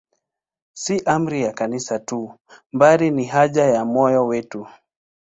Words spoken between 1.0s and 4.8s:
amri ya Kanisa tu, bali ni haja ya moyo wetu.